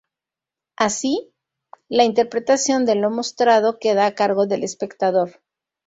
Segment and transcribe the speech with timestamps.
[0.77, 1.31] Así,
[1.87, 5.41] la interpretación de lo mostrado queda a cargo del espectador.